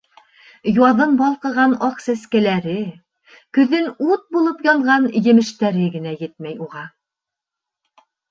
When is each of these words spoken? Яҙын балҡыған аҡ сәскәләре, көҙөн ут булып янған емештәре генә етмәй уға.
Яҙын 0.75 1.11
балҡыған 1.17 1.75
аҡ 1.87 1.99
сәскәләре, 2.05 2.77
көҙөн 3.59 3.91
ут 4.15 4.25
булып 4.37 4.65
янған 4.69 5.05
емештәре 5.31 5.85
генә 5.99 6.15
етмәй 6.25 6.57
уға. 6.67 6.87